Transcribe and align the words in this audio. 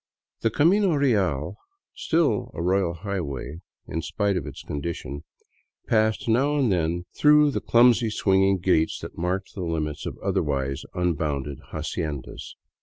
The 0.39 0.49
camino 0.49 0.95
real, 0.95 1.57
still 1.93 2.49
a" 2.55 2.61
royal 2.63 2.95
highway" 2.95 3.61
in 3.87 4.01
spite 4.01 4.35
of 4.35 4.47
its 4.47 4.63
condition, 4.63 5.25
passed 5.85 6.27
now 6.27 6.55
and 6.57 6.71
then 6.71 7.05
through 7.15 7.51
clumsy 7.59 8.09
swinging 8.09 8.57
gates 8.57 8.97
that 9.01 9.15
marked 9.15 9.53
the 9.53 9.61
limits 9.61 10.07
of 10.07 10.17
otherwise 10.23 10.85
unbounded 10.95 11.59
haciendas. 11.71 12.55